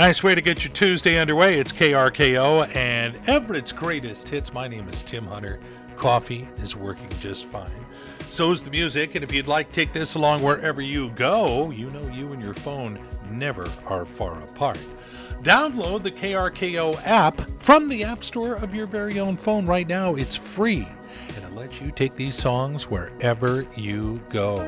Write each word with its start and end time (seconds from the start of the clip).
Nice 0.00 0.22
way 0.22 0.34
to 0.34 0.40
get 0.40 0.64
your 0.64 0.72
Tuesday 0.72 1.18
underway. 1.18 1.58
It's 1.58 1.72
KRKO 1.72 2.74
and 2.74 3.14
Everett's 3.28 3.70
greatest 3.70 4.30
hits. 4.30 4.54
My 4.54 4.66
name 4.66 4.88
is 4.88 5.02
Tim 5.02 5.26
Hunter. 5.26 5.60
Coffee 5.94 6.48
is 6.56 6.74
working 6.74 7.10
just 7.20 7.44
fine. 7.44 7.84
So's 8.30 8.62
the 8.62 8.70
music, 8.70 9.14
and 9.14 9.22
if 9.22 9.30
you'd 9.30 9.46
like 9.46 9.68
to 9.68 9.74
take 9.74 9.92
this 9.92 10.14
along 10.14 10.42
wherever 10.42 10.80
you 10.80 11.10
go, 11.10 11.70
you 11.70 11.90
know 11.90 12.00
you 12.08 12.32
and 12.32 12.40
your 12.40 12.54
phone 12.54 12.98
never 13.30 13.68
are 13.88 14.06
far 14.06 14.42
apart. 14.42 14.78
Download 15.42 16.02
the 16.02 16.12
KRKO 16.12 16.98
app 17.06 17.38
from 17.60 17.86
the 17.86 18.02
App 18.02 18.24
Store 18.24 18.54
of 18.54 18.74
your 18.74 18.86
very 18.86 19.20
own 19.20 19.36
phone 19.36 19.66
right 19.66 19.86
now. 19.86 20.14
It's 20.14 20.34
free, 20.34 20.88
and 21.36 21.44
it 21.44 21.54
lets 21.54 21.78
you 21.78 21.90
take 21.90 22.14
these 22.14 22.36
songs 22.36 22.88
wherever 22.88 23.66
you 23.76 24.18
go. 24.30 24.60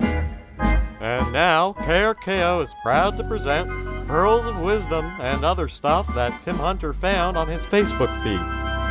And 0.00 1.32
now, 1.32 1.74
KRKO 1.74 2.64
is 2.64 2.74
proud 2.82 3.16
to 3.18 3.22
present 3.22 3.97
Pearls 4.08 4.46
of 4.46 4.58
Wisdom 4.60 5.04
and 5.20 5.44
other 5.44 5.68
stuff 5.68 6.14
that 6.14 6.40
Tim 6.40 6.56
Hunter 6.56 6.94
found 6.94 7.36
on 7.36 7.46
his 7.46 7.66
Facebook 7.66 8.10
feed. 8.22 8.40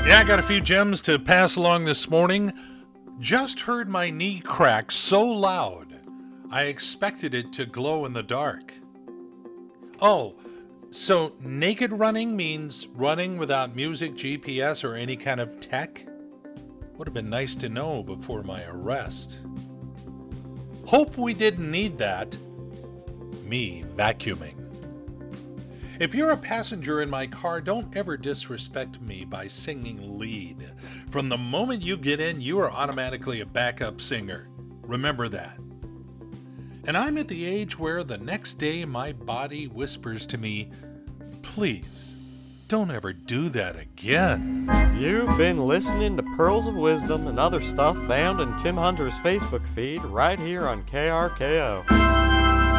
Yeah, 0.08 0.20
I 0.20 0.24
got 0.24 0.38
a 0.38 0.44
few 0.44 0.62
gems 0.62 1.02
to 1.02 1.18
pass 1.18 1.56
along 1.56 1.86
this 1.86 2.08
morning. 2.08 2.54
Just 3.18 3.62
heard 3.62 3.90
my 3.90 4.12
knee 4.12 4.40
crack 4.40 4.92
so 4.92 5.26
loud, 5.26 6.00
I 6.52 6.66
expected 6.66 7.34
it 7.34 7.52
to 7.54 7.66
glow 7.66 8.06
in 8.06 8.14
the 8.14 8.22
dark. 8.22 8.72
Oh, 10.00 10.36
so 10.92 11.34
naked 11.42 11.92
running 11.92 12.36
means 12.38 12.86
running 12.94 13.40
without 13.40 13.76
music, 13.76 14.14
GPS, 14.14 14.84
or 14.84 14.94
any 14.94 15.18
kind 15.18 15.40
of 15.40 15.60
tech? 15.60 16.08
Would 16.96 17.08
have 17.08 17.16
been 17.16 17.28
nice 17.30 17.56
to 17.56 17.70
know 17.70 18.04
before 18.04 18.44
my 18.44 18.64
arrest. 18.66 19.40
Hope 20.86 21.18
we 21.18 21.34
didn't 21.34 21.72
need 21.72 21.98
that. 21.98 22.38
Me 23.46 23.84
vacuuming. 23.96 24.67
If 26.00 26.14
you're 26.14 26.32
a 26.32 26.38
passenger 26.38 27.02
in 27.02 27.10
my 27.10 27.26
car, 27.26 27.60
don't 27.60 27.96
ever 27.98 28.18
disrespect 28.18 29.02
me 29.02 29.26
by 29.26 29.48
singing 29.48 30.20
lead. 30.20 30.72
From 31.10 31.28
the 31.28 31.38
moment 31.38 31.82
you 31.82 31.98
get 31.98 32.20
in, 32.20 32.40
you 32.40 32.60
are 32.60 32.72
automatically 32.72 33.42
a 33.42 33.46
backup 33.48 34.00
singer. 34.00 34.48
Remember 34.84 35.28
that. 35.30 35.58
And 36.86 36.96
I'm 36.96 37.18
at 37.18 37.28
the 37.28 37.46
age 37.46 37.80
where 37.80 38.04
the 38.04 38.18
next 38.18 38.56
day 38.56 38.86
my 38.86 39.12
body 39.12 39.66
whispers 39.66 40.28
to 40.28 40.38
me, 40.38 40.72
please, 41.42 42.16
don't 42.68 42.92
ever 42.92 43.12
do 43.12 43.50
that 43.50 43.76
again. 43.76 44.70
You've 45.00 45.36
been 45.38 45.66
listening 45.66 46.16
to 46.18 46.24
Pearls 46.38 46.68
of 46.68 46.76
Wisdom 46.76 47.26
and 47.26 47.40
other 47.40 47.62
stuff 47.62 47.98
found 48.06 48.40
in 48.40 48.56
Tim 48.58 48.78
Hunter's 48.78 49.18
Facebook 49.20 49.68
feed 49.70 50.04
right 50.04 50.40
here 50.40 50.68
on 50.68 50.84
KRKO. 50.84 52.27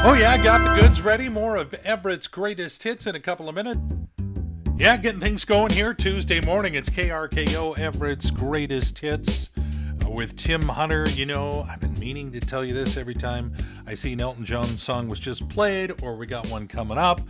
Oh, 0.01 0.15
yeah, 0.15 0.31
I 0.31 0.39
got 0.39 0.63
the 0.63 0.81
goods 0.81 1.03
ready. 1.03 1.29
More 1.29 1.57
of 1.57 1.75
Everett's 1.75 2.29
greatest 2.29 2.85
hits 2.85 3.09
in 3.09 3.17
a 3.17 3.21
couple 3.21 3.49
of 3.49 3.55
minutes. 3.57 3.81
Yeah, 4.77 4.97
getting 4.97 5.21
things 5.21 5.45
going 5.45 5.73
here 5.73 5.93
Tuesday 5.93 6.41
morning. 6.41 6.77
It's 6.77 6.89
KRKO 6.89 7.77
Everett's 7.77 8.31
greatest 8.31 8.97
hits 8.97 9.51
uh, 9.59 10.09
with 10.09 10.37
Tim 10.37 10.63
Hunter. 10.63 11.05
You 11.11 11.27
know, 11.27 11.67
I've 11.69 11.81
been 11.81 11.99
meaning 11.99 12.31
to 12.31 12.39
tell 12.39 12.65
you 12.65 12.75
this 12.75 12.97
every 12.97 13.15
time 13.15 13.53
I 13.89 13.95
see 13.95 14.13
an 14.13 14.21
Elton 14.21 14.45
John 14.45 14.65
song 14.65 15.09
was 15.09 15.19
just 15.19 15.49
played 15.49 16.01
or 16.05 16.17
we 16.17 16.27
got 16.27 16.47
one 16.49 16.69
coming 16.69 16.97
up. 16.97 17.21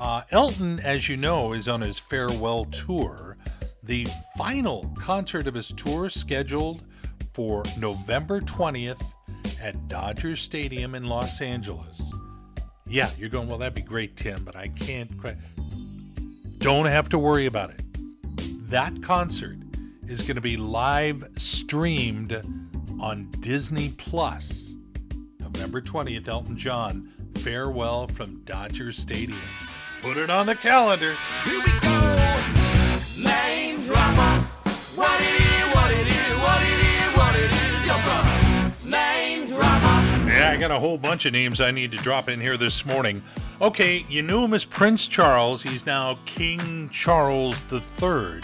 Uh, 0.00 0.22
Elton, 0.30 0.80
as 0.80 1.10
you 1.10 1.18
know, 1.18 1.52
is 1.52 1.68
on 1.68 1.82
his 1.82 1.98
farewell 1.98 2.64
tour. 2.64 3.36
The 3.82 4.08
final 4.38 4.90
concert 4.96 5.46
of 5.46 5.52
his 5.52 5.68
tour 5.72 6.08
scheduled 6.08 6.84
for 7.34 7.64
November 7.78 8.40
20th 8.40 9.02
at 9.60 9.88
Dodger 9.88 10.36
Stadium 10.36 10.94
in 10.94 11.04
Los 11.04 11.42
Angeles. 11.42 12.13
Yeah, 12.86 13.10
you're 13.18 13.30
going, 13.30 13.48
well, 13.48 13.58
that'd 13.58 13.74
be 13.74 13.82
great, 13.82 14.16
Tim, 14.16 14.42
but 14.44 14.56
I 14.56 14.68
can't. 14.68 15.10
Don't 16.58 16.86
have 16.86 17.08
to 17.10 17.18
worry 17.18 17.46
about 17.46 17.70
it. 17.70 17.80
That 18.70 19.02
concert 19.02 19.56
is 20.06 20.22
going 20.22 20.34
to 20.36 20.42
be 20.42 20.56
live 20.56 21.26
streamed 21.36 22.32
on 23.00 23.30
Disney 23.40 23.90
Plus. 23.96 24.76
November 25.40 25.80
20th, 25.80 26.28
Elton 26.28 26.56
John, 26.56 27.10
Farewell 27.36 28.06
from 28.06 28.42
Dodger 28.44 28.92
Stadium. 28.92 29.38
Put 30.02 30.16
it 30.16 30.30
on 30.30 30.46
the 30.46 30.54
calendar. 30.54 31.14
Here 31.44 31.58
we 31.58 31.80
go. 31.80 31.83
Got 40.68 40.74
a 40.74 40.80
whole 40.80 40.96
bunch 40.96 41.26
of 41.26 41.32
names 41.34 41.60
I 41.60 41.70
need 41.70 41.92
to 41.92 41.98
drop 41.98 42.30
in 42.30 42.40
here 42.40 42.56
this 42.56 42.86
morning. 42.86 43.22
Okay, 43.60 44.06
you 44.08 44.22
knew 44.22 44.42
him 44.42 44.54
as 44.54 44.64
Prince 44.64 45.06
Charles. 45.06 45.62
He's 45.62 45.84
now 45.84 46.16
King 46.24 46.88
Charles 46.88 47.62
III. 47.70 48.40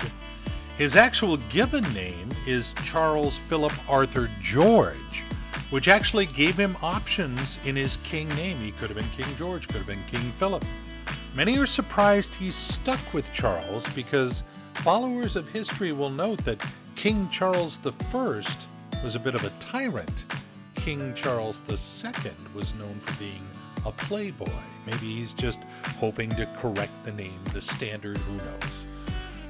His 0.76 0.96
actual 0.96 1.38
given 1.48 1.82
name 1.94 2.28
is 2.46 2.74
Charles 2.84 3.38
Philip 3.38 3.72
Arthur 3.88 4.30
George, 4.42 5.24
which 5.70 5.88
actually 5.88 6.26
gave 6.26 6.58
him 6.58 6.76
options 6.82 7.58
in 7.64 7.74
his 7.74 7.96
king 8.02 8.28
name. 8.36 8.58
He 8.58 8.72
could 8.72 8.90
have 8.90 8.98
been 8.98 9.08
King 9.16 9.34
George, 9.36 9.66
could 9.66 9.78
have 9.78 9.86
been 9.86 10.04
King 10.04 10.30
Philip. 10.32 10.62
Many 11.34 11.56
are 11.56 11.64
surprised 11.64 12.34
he's 12.34 12.54
stuck 12.54 13.14
with 13.14 13.32
Charles 13.32 13.88
because 13.94 14.42
followers 14.74 15.36
of 15.36 15.48
history 15.48 15.92
will 15.92 16.10
note 16.10 16.44
that 16.44 16.62
King 16.96 17.30
Charles 17.30 17.80
I 17.82 19.02
was 19.02 19.14
a 19.14 19.18
bit 19.18 19.34
of 19.34 19.42
a 19.44 19.50
tyrant. 19.58 20.26
King 20.84 21.12
Charles 21.14 21.60
II 21.68 22.32
was 22.54 22.74
known 22.74 22.98
for 23.00 23.18
being 23.18 23.46
a 23.84 23.92
playboy. 23.92 24.48
Maybe 24.86 25.14
he's 25.14 25.34
just 25.34 25.60
hoping 25.98 26.30
to 26.30 26.46
correct 26.56 27.04
the 27.04 27.12
name, 27.12 27.38
the 27.52 27.60
standard, 27.60 28.16
who 28.16 28.36
knows. 28.38 28.86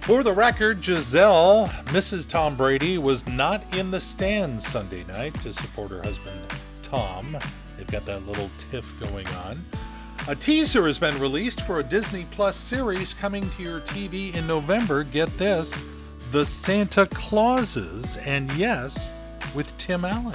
For 0.00 0.24
the 0.24 0.32
record, 0.32 0.80
Gisele, 0.80 1.68
Mrs. 1.86 2.28
Tom 2.28 2.56
Brady, 2.56 2.98
was 2.98 3.28
not 3.28 3.62
in 3.76 3.92
the 3.92 4.00
stands 4.00 4.66
Sunday 4.66 5.04
night 5.04 5.34
to 5.42 5.52
support 5.52 5.92
her 5.92 6.02
husband, 6.02 6.40
Tom. 6.82 7.38
They've 7.76 7.86
got 7.86 8.06
that 8.06 8.26
little 8.26 8.50
tiff 8.58 8.92
going 8.98 9.28
on. 9.28 9.64
A 10.26 10.34
teaser 10.34 10.84
has 10.88 10.98
been 10.98 11.18
released 11.20 11.60
for 11.60 11.78
a 11.78 11.84
Disney 11.84 12.26
Plus 12.32 12.56
series 12.56 13.14
coming 13.14 13.48
to 13.50 13.62
your 13.62 13.80
TV 13.80 14.34
in 14.34 14.48
November. 14.48 15.04
Get 15.04 15.38
this 15.38 15.84
The 16.32 16.44
Santa 16.44 17.06
Clauses, 17.06 18.16
and 18.16 18.50
yes, 18.52 19.14
with 19.54 19.76
Tim 19.78 20.04
Allen. 20.04 20.34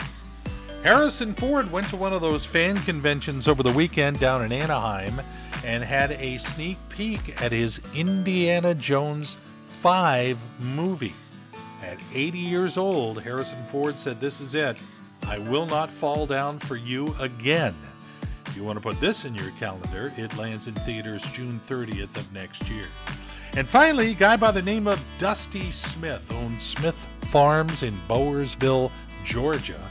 Harrison 0.86 1.34
Ford 1.34 1.72
went 1.72 1.90
to 1.90 1.98
one 1.98 2.14
of 2.14 2.22
those 2.22 2.46
fan 2.46 2.78
conventions 2.84 3.48
over 3.48 3.64
the 3.64 3.72
weekend 3.72 4.20
down 4.20 4.46
in 4.46 4.52
Anaheim 4.52 5.20
and 5.64 5.84
had 5.84 6.12
a 6.12 6.38
sneak 6.38 6.78
peek 6.90 7.42
at 7.42 7.52
his 7.52 7.82
Indiana 7.96 8.76
Jones 8.76 9.40
5 9.66 10.38
movie. 10.60 11.16
At 11.82 11.98
80 12.14 12.38
years 12.38 12.78
old, 12.78 13.20
Harrison 13.20 13.66
Ford 13.66 13.98
said, 13.98 14.20
This 14.20 14.40
is 14.40 14.54
it. 14.54 14.78
I 15.24 15.40
will 15.40 15.66
not 15.66 15.90
fall 15.90 16.28
down 16.28 16.60
for 16.60 16.76
you 16.76 17.16
again. 17.20 17.74
If 18.46 18.56
you 18.56 18.64
want 18.64 18.78
to 18.78 18.84
put 18.84 19.00
this 19.00 19.26
in 19.26 19.34
your 19.34 19.50
calendar, 19.58 20.14
it 20.18 20.38
lands 20.38 20.68
in 20.68 20.76
theaters 20.76 21.28
June 21.32 21.60
30th 21.64 22.16
of 22.16 22.32
next 22.32 22.70
year. 22.70 22.86
And 23.54 23.68
finally, 23.68 24.12
a 24.12 24.14
guy 24.14 24.38
by 24.38 24.52
the 24.52 24.62
name 24.62 24.86
of 24.86 25.04
Dusty 25.18 25.72
Smith 25.72 26.32
owns 26.32 26.62
Smith 26.62 27.08
Farms 27.22 27.82
in 27.82 28.00
Bowersville, 28.08 28.92
Georgia. 29.24 29.82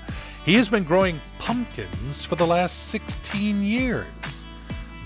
He 0.44 0.55
has 0.56 0.69
been 0.69 0.84
growing 0.84 1.22
pumpkins 1.38 2.27
for 2.27 2.37
the 2.37 2.47
last 2.47 2.88
16 2.91 3.62
years. 3.62 4.44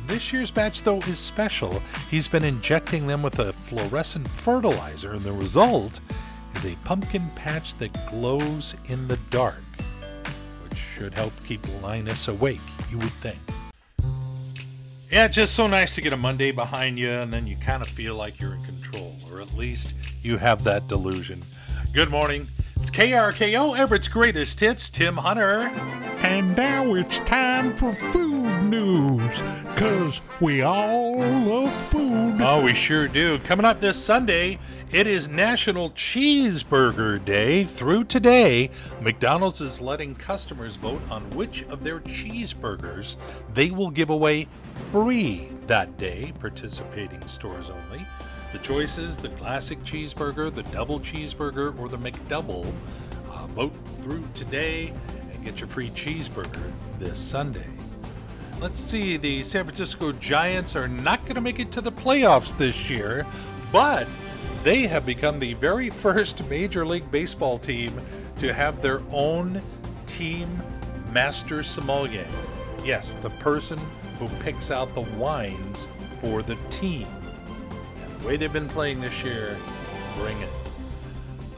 This 0.09 0.33
year's 0.33 0.51
batch, 0.51 0.83
though, 0.83 0.99
is 1.03 1.21
special. 1.21 1.81
He's 2.11 2.27
been 2.27 2.43
injecting 2.43 3.07
them 3.07 3.23
with 3.23 3.39
a 3.39 3.53
fluorescent 3.53 4.27
fertilizer, 4.27 5.13
and 5.13 5.21
the 5.21 5.33
result 5.33 6.01
is 6.57 6.67
a 6.67 6.75
pumpkin 6.85 7.25
patch 7.37 7.77
that 7.77 8.11
glows 8.11 8.75
in 8.87 9.07
the 9.07 9.17
dark, 9.31 9.63
which 10.65 10.77
should 10.77 11.15
help 11.15 11.33
keep 11.47 11.65
Linus 11.83 12.27
awake, 12.27 12.59
you 12.91 12.99
would 12.99 13.13
think. 13.21 13.39
Yeah, 15.09 15.27
it's 15.27 15.37
just 15.37 15.55
so 15.55 15.69
nice 15.69 15.95
to 15.95 16.01
get 16.01 16.13
a 16.13 16.17
Monday 16.17 16.51
behind 16.51 16.99
you, 16.99 17.11
and 17.11 17.33
then 17.33 17.47
you 17.47 17.57
kind 17.59 17.81
of 17.81 17.89
feel 17.89 18.17
like 18.17 18.41
you're 18.41 18.55
in 18.55 18.65
control, 18.65 19.15
or 19.31 19.41
at 19.41 19.55
least 19.55 19.95
you 20.21 20.37
have 20.37 20.65
that 20.65 20.89
delusion. 20.89 21.45
Good 21.93 22.11
morning. 22.11 22.49
It's 22.81 22.93
KRKO, 22.93 23.77
Everett's 23.77 24.07
greatest 24.07 24.61
hits, 24.61 24.89
Tim 24.89 25.17
Hunter. 25.17 25.63
And 26.23 26.57
now 26.57 26.95
it's 26.95 27.19
time 27.21 27.77
for 27.77 27.93
food 28.13 28.63
news, 28.63 29.43
cause 29.75 30.21
we 30.41 30.63
all 30.63 31.19
love 31.19 31.75
food. 31.83 32.41
Oh, 32.41 32.63
we 32.63 32.75
sure 32.75 33.09
do. 33.09 33.41
Coming 33.41 33.67
up 33.67 33.81
this 33.81 34.03
Sunday, 34.03 34.61
it 34.93 35.09
is 35.09 35.29
National 35.29 35.91
Cheeseburger 35.91 37.25
Day. 37.25 37.65
Through 37.65 38.05
today, 38.05 38.71
McDonald's 39.01 39.61
is 39.61 39.81
letting 39.81 40.15
customers 40.15 40.77
vote 40.77 41.03
on 41.11 41.29
which 41.31 41.65
of 41.65 41.83
their 41.83 41.99
cheeseburgers 42.01 43.17
they 43.55 43.73
will 43.73 43.91
give 43.91 44.11
away 44.11 44.47
free 44.93 45.49
that 45.67 45.99
day, 45.99 46.33
participating 46.39 47.27
stores 47.27 47.71
only. 47.71 48.07
The 48.53 48.59
choices 48.61 49.19
the 49.19 49.29
classic 49.31 49.79
cheeseburger, 49.85 50.55
the 50.55 50.63
double 50.65 51.01
cheeseburger, 51.01 51.79
or 51.79 51.89
the 51.89 51.99
McDouble. 51.99 52.73
Uh, 53.31 53.47
vote 53.49 53.75
through 53.85 54.25
today 54.35 54.93
and 55.33 55.45
get 55.45 55.61
your 55.61 55.69
free 55.69 55.91
cheeseburger 55.91 56.73
this 56.99 57.19
Sunday. 57.19 57.67
let's 58.61 58.81
see, 58.81 59.19
the 59.19 59.43
San 59.43 59.65
Francisco 59.65 60.13
Giants 60.13 60.75
are 60.77 60.89
not 60.89 61.23
going 61.23 61.35
to 61.35 61.41
make 61.43 61.61
it 61.61 61.71
to 61.73 61.81
the 61.83 61.93
playoffs 61.93 62.57
this 62.57 62.89
year, 62.89 63.27
but 63.71 64.09
they 64.65 64.87
have 64.87 65.05
become 65.05 65.39
the 65.39 65.53
very 65.55 65.91
first 66.05 66.49
Major 66.49 66.87
League 66.87 67.11
Baseball 67.11 67.59
team 67.59 68.01
to 68.39 68.53
have 68.55 68.81
their 68.81 69.03
own 69.11 69.61
team 70.07 70.49
master 71.13 71.63
sommelier. 71.63 72.27
Yes, 72.83 73.15
the 73.15 73.31
person 73.31 73.79
who 74.19 74.29
picks 74.41 74.71
out 74.71 74.95
the 74.95 75.03
wines 75.19 75.87
for 76.21 76.43
the 76.43 76.57
team. 76.71 77.07
The 78.19 78.27
way 78.27 78.37
they've 78.37 78.53
been 78.53 78.69
playing 78.69 79.01
this 79.01 79.23
year, 79.23 79.57
bring 80.17 80.41
it. 80.41 80.49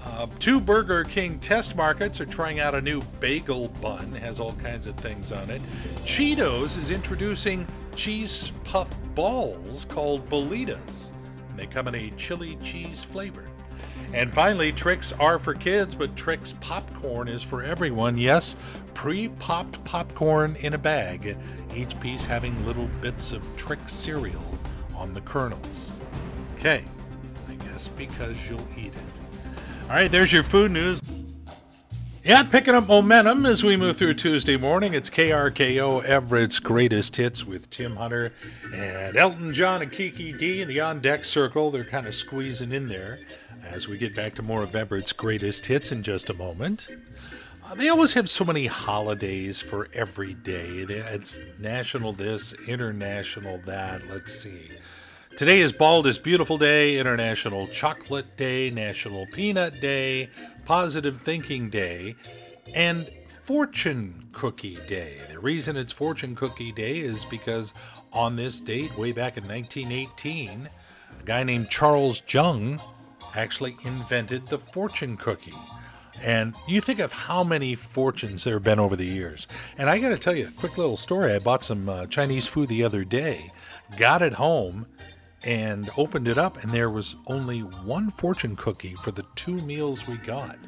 Uh, 0.05 0.27
two 0.39 0.61
Burger 0.61 1.05
King 1.05 1.39
test 1.39 1.77
markets 1.77 2.21
are 2.21 2.27
trying 2.27 2.61
out 2.61 2.75
a 2.75 2.81
new 2.81 3.01
bagel 3.21 3.69
bun. 3.81 4.13
Has 4.13 4.39
all 4.39 4.53
kinds 4.55 4.87
of 4.87 4.95
things 4.97 5.33
on 5.33 5.49
it. 5.51 5.63
Cheetos 6.05 6.77
is 6.77 6.91
introducing 6.91 7.67
cheese 7.97 8.53
puff 8.65 8.95
balls 9.15 9.87
called 9.87 10.29
bolitas. 10.29 11.13
And 11.49 11.59
they 11.59 11.67
come 11.67 11.89
in 11.89 11.95
a 11.95 12.11
chili 12.19 12.59
cheese 12.63 13.03
flavor. 13.03 13.45
And 14.13 14.33
finally, 14.33 14.73
tricks 14.73 15.13
are 15.21 15.39
for 15.39 15.55
kids, 15.55 15.95
but 15.95 16.17
Trix 16.17 16.55
popcorn 16.61 17.29
is 17.29 17.43
for 17.43 17.63
everyone. 17.63 18.19
Yes, 18.19 18.57
pre 18.93 19.29
popped 19.29 19.83
popcorn 19.85 20.57
in 20.57 20.75
a 20.75 20.79
bag, 20.79 21.37
each 21.75 21.99
piece 22.01 22.25
having 22.25 22.67
little 22.67 22.89
bits 23.01 23.33
of 23.33 23.47
Trix 23.57 23.93
cereal 23.93 24.45
on 24.97 25.13
the 25.15 25.21
kernels. 25.21 25.93
Okay, 26.61 26.85
I 27.49 27.55
guess 27.55 27.89
because 27.89 28.37
you'll 28.47 28.69
eat 28.77 28.89
it. 28.89 29.55
All 29.85 29.97
right, 29.97 30.13
there's 30.13 30.31
your 30.31 30.43
food 30.43 30.71
news. 30.71 31.01
Yeah, 32.23 32.43
picking 32.43 32.75
up 32.75 32.87
momentum 32.87 33.47
as 33.47 33.65
we 33.65 33.79
move 33.79 33.97
through 33.97 34.13
Tuesday 34.13 34.59
morning. 34.59 34.93
It's 34.93 35.09
KRKO 35.09 36.05
Everett's 36.05 36.59
Greatest 36.59 37.17
Hits 37.17 37.47
with 37.47 37.71
Tim 37.71 37.97
Hunter 37.97 38.35
and 38.75 39.17
Elton 39.17 39.55
John 39.55 39.81
and 39.81 39.91
Kiki 39.91 40.35
Dee 40.35 40.61
in 40.61 40.69
the 40.69 40.81
on 40.81 41.01
deck 41.01 41.25
circle. 41.25 41.71
They're 41.71 41.83
kind 41.83 42.07
of 42.07 42.15
squeezing 42.15 42.73
in 42.73 42.89
there 42.89 43.21
as 43.65 43.89
we 43.89 43.97
get 43.97 44.15
back 44.15 44.35
to 44.35 44.43
more 44.43 44.63
of 44.63 44.77
Everett's 44.77 45.15
Greatest 45.15 45.65
Hits 45.65 45.93
in 45.93 46.03
just 46.03 46.29
a 46.29 46.35
moment. 46.35 46.91
Uh, 47.65 47.75
they 47.75 47.89
always 47.89 48.13
have 48.13 48.29
so 48.29 48.45
many 48.45 48.67
holidays 48.67 49.63
for 49.63 49.89
every 49.95 50.35
day. 50.35 50.67
It's 50.69 51.39
national 51.59 52.13
this, 52.13 52.53
international 52.69 53.63
that. 53.65 54.07
Let's 54.09 54.35
see. 54.35 54.73
Today 55.41 55.61
is 55.61 55.73
Bald 55.73 56.07
is 56.07 56.19
Beautiful 56.19 56.59
Day, 56.59 56.99
International 56.99 57.67
Chocolate 57.69 58.37
Day, 58.37 58.69
National 58.69 59.25
Peanut 59.25 59.81
Day, 59.81 60.29
Positive 60.67 61.19
Thinking 61.23 61.71
Day, 61.71 62.15
and 62.75 63.11
Fortune 63.27 64.29
Cookie 64.35 64.79
Day. 64.87 65.17
The 65.31 65.39
reason 65.39 65.79
it's 65.79 65.95
Fortune 65.95 66.35
Cookie 66.35 66.73
Day 66.73 66.99
is 66.99 67.25
because 67.25 67.73
on 68.13 68.37
this 68.37 68.61
date, 68.61 68.95
way 68.99 69.13
back 69.13 69.39
in 69.39 69.49
1918, 69.49 70.69
a 71.19 71.23
guy 71.25 71.43
named 71.43 71.71
Charles 71.71 72.21
Jung 72.29 72.79
actually 73.35 73.77
invented 73.87 74.47
the 74.49 74.59
fortune 74.59 75.17
cookie. 75.17 75.55
And 76.23 76.55
you 76.69 76.83
think 76.83 76.99
of 76.99 77.15
how 77.15 77.43
many 77.43 77.75
fortunes 77.75 78.45
there 78.45 78.57
have 78.57 78.63
been 78.63 78.79
over 78.79 78.95
the 78.95 79.07
years. 79.07 79.49
And 79.79 79.89
I 79.89 80.01
got 80.01 80.11
to 80.11 80.19
tell 80.19 80.37
you 80.37 80.49
a 80.49 80.61
quick 80.61 80.77
little 80.77 80.99
story. 80.99 81.33
I 81.33 81.39
bought 81.39 81.65
some 81.65 81.89
uh, 81.89 82.05
Chinese 82.09 82.47
food 82.47 82.69
the 82.69 82.85
other 82.85 83.05
day, 83.05 83.51
got 83.97 84.21
it 84.21 84.35
home, 84.35 84.87
and 85.43 85.91
opened 85.97 86.29
it 86.29 86.39
up, 86.39 86.63
and 86.63 86.73
there 86.73 86.91
was 86.91 87.17
only 87.27 87.61
one 87.61 88.11
fortune 88.11 88.57
cookie 88.57 88.95
for 88.95 89.11
the 89.11 89.25
two 89.35 89.55
meals 89.63 90.07
we 90.07 90.17
got. 90.19 90.59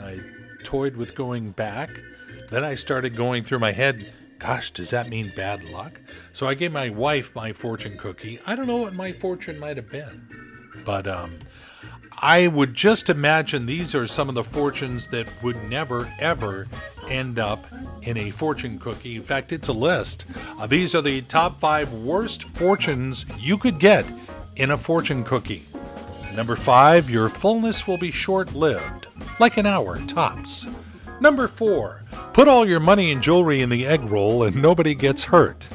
I 0.00 0.20
toyed 0.64 0.96
with 0.96 1.14
going 1.14 1.50
back. 1.50 2.00
Then 2.50 2.64
I 2.64 2.74
started 2.74 3.16
going 3.16 3.44
through 3.44 3.58
my 3.58 3.72
head, 3.72 4.12
gosh, 4.38 4.70
does 4.70 4.90
that 4.90 5.08
mean 5.08 5.32
bad 5.36 5.64
luck? 5.64 6.00
So 6.32 6.46
I 6.46 6.54
gave 6.54 6.72
my 6.72 6.90
wife 6.90 7.34
my 7.34 7.52
fortune 7.52 7.96
cookie. 7.96 8.40
I 8.46 8.54
don't 8.54 8.66
know 8.66 8.78
what 8.78 8.94
my 8.94 9.12
fortune 9.12 9.58
might 9.58 9.76
have 9.76 9.90
been. 9.90 10.26
But 10.84 11.06
um, 11.06 11.38
I 12.18 12.48
would 12.48 12.74
just 12.74 13.08
imagine 13.08 13.66
these 13.66 13.94
are 13.94 14.06
some 14.06 14.28
of 14.28 14.34
the 14.34 14.44
fortunes 14.44 15.06
that 15.08 15.28
would 15.42 15.62
never, 15.68 16.12
ever 16.18 16.66
end 17.08 17.38
up 17.38 17.66
in 18.02 18.16
a 18.16 18.30
fortune 18.30 18.78
cookie. 18.78 19.16
In 19.16 19.22
fact, 19.22 19.52
it's 19.52 19.68
a 19.68 19.72
list. 19.72 20.26
Uh, 20.58 20.66
these 20.66 20.94
are 20.94 21.02
the 21.02 21.22
top 21.22 21.58
five 21.58 21.92
worst 21.92 22.44
fortunes 22.44 23.26
you 23.38 23.56
could 23.56 23.78
get 23.78 24.04
in 24.56 24.72
a 24.72 24.78
fortune 24.78 25.24
cookie. 25.24 25.66
Number 26.34 26.56
five, 26.56 27.10
your 27.10 27.28
fullness 27.28 27.86
will 27.86 27.98
be 27.98 28.10
short 28.10 28.54
lived, 28.54 29.06
like 29.38 29.58
an 29.58 29.66
hour 29.66 29.98
tops. 30.06 30.66
Number 31.20 31.46
four, 31.46 32.02
put 32.32 32.48
all 32.48 32.66
your 32.66 32.80
money 32.80 33.12
and 33.12 33.22
jewelry 33.22 33.60
in 33.60 33.68
the 33.68 33.86
egg 33.86 34.02
roll 34.02 34.44
and 34.44 34.60
nobody 34.60 34.94
gets 34.94 35.22
hurt. 35.24 35.68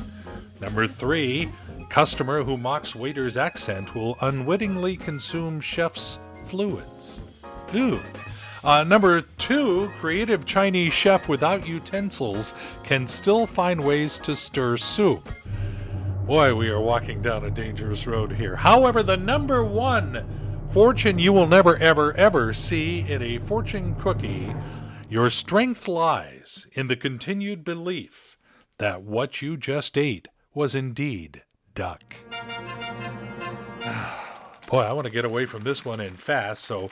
Number 0.59 0.87
three, 0.87 1.49
customer 1.89 2.43
who 2.43 2.57
mocks 2.57 2.95
waiter's 2.95 3.37
accent 3.37 3.95
will 3.95 4.17
unwittingly 4.21 4.97
consume 4.97 5.61
chef's 5.61 6.19
fluids. 6.45 7.21
Ooh. 7.75 7.99
Uh, 8.63 8.83
number 8.83 9.21
two, 9.47 9.89
creative 9.95 10.45
Chinese 10.45 10.91
chef 10.91 11.29
without 11.29 11.65
utensils 11.65 12.53
can 12.83 13.07
still 13.07 13.47
find 13.47 13.81
ways 13.81 14.19
to 14.19 14.35
stir 14.35 14.75
soup. 14.75 15.29
Boy, 16.25 16.53
we 16.53 16.67
are 16.67 16.81
walking 16.81 17.21
down 17.21 17.45
a 17.45 17.49
dangerous 17.49 18.05
road 18.05 18.33
here. 18.33 18.57
However, 18.57 19.03
the 19.03 19.15
number 19.15 19.63
one 19.63 20.27
fortune 20.69 21.17
you 21.17 21.31
will 21.31 21.47
never, 21.47 21.77
ever, 21.77 22.11
ever 22.15 22.51
see 22.51 23.05
in 23.07 23.21
a 23.21 23.37
fortune 23.37 23.95
cookie 23.95 24.53
your 25.07 25.29
strength 25.29 25.87
lies 25.87 26.67
in 26.73 26.87
the 26.87 26.97
continued 26.97 27.63
belief 27.63 28.37
that 28.79 29.03
what 29.03 29.41
you 29.41 29.55
just 29.55 29.97
ate 29.97 30.27
was 30.53 30.75
indeed 30.75 31.43
duck. 31.73 32.15
Boy, 34.67 34.81
I 34.81 34.91
want 34.91 35.05
to 35.05 35.11
get 35.11 35.23
away 35.23 35.45
from 35.45 35.63
this 35.63 35.85
one 35.85 36.01
and 36.01 36.19
fast, 36.19 36.65
so 36.65 36.89